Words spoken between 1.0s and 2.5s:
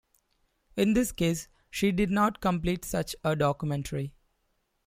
case, she did not